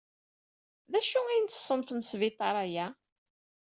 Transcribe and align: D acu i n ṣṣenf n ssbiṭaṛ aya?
D 0.91 0.93
acu 0.99 1.19
i 1.29 1.37
n 1.39 1.51
ṣṣenf 1.57 1.89
n 1.93 1.99
ssbiṭaṛ 2.03 2.55
aya? 2.63 2.87